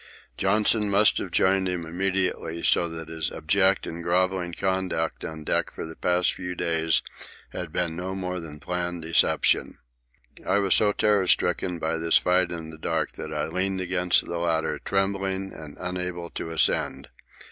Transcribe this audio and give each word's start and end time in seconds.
Johnson 0.35 0.89
must 0.89 1.19
have 1.19 1.29
joined 1.29 1.69
him 1.69 1.85
immediately, 1.85 2.63
so 2.63 2.89
that 2.89 3.07
his 3.07 3.29
abject 3.29 3.85
and 3.85 4.01
grovelling 4.01 4.51
conduct 4.51 5.23
on 5.23 5.43
deck 5.43 5.69
for 5.69 5.85
the 5.85 5.95
past 5.95 6.33
few 6.33 6.55
days 6.55 7.03
had 7.51 7.71
been 7.71 7.95
no 7.95 8.15
more 8.15 8.39
than 8.39 8.59
planned 8.59 9.03
deception. 9.03 9.77
I 10.43 10.57
was 10.57 10.73
so 10.73 10.91
terror 10.91 11.27
stricken 11.27 11.77
by 11.77 11.97
this 11.97 12.17
fight 12.17 12.51
in 12.51 12.71
the 12.71 12.79
dark 12.79 13.11
that 13.11 13.31
I 13.31 13.45
leaned 13.45 13.79
against 13.79 14.25
the 14.25 14.39
ladder, 14.39 14.79
trembling 14.79 15.53
and 15.53 15.77
unable 15.79 16.31
to 16.31 16.49
ascend. 16.49 17.09